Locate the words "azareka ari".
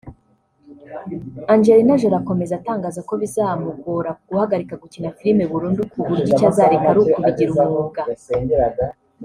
6.51-6.99